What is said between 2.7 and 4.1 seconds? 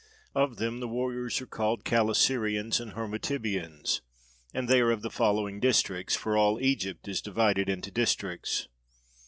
and Hermotybians,